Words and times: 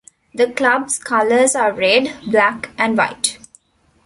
The 0.33 0.51
club's 0.51 0.97
colors 0.97 1.53
are 1.55 1.71
red, 1.71 2.11
black 2.27 2.71
and 2.75 2.97
white. 2.97 3.37